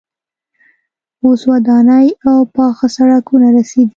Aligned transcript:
اوس 1.23 1.41
ودانۍ 1.49 2.07
او 2.29 2.37
پاخه 2.55 2.87
سړکونه 2.95 3.47
رسیدلي. 3.57 3.89